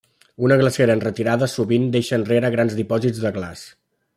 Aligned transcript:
Una 0.45 0.55
glacera 0.61 0.95
en 0.99 1.03
retirada 1.03 1.49
sovint 1.55 1.85
deixa 1.97 2.17
enrere 2.19 2.51
grans 2.57 2.81
dipòsits 2.81 3.25
de 3.27 3.37
glaç. 3.41 3.67